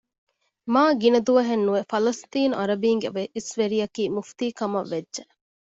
މާގިނަ 0.73 1.19
ދުވަހެއް 1.27 1.63
ނުވެ 1.67 1.81
ފަލަސްޠީނު 1.91 2.55
އަރަބީންގެ 2.59 3.09
އިސްވެރިއަކީ 3.35 4.03
މުފްތީކަމަށް 4.15 4.89
ވެއްޖެ 4.93 5.23